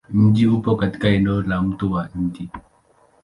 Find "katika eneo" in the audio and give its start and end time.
0.75-1.41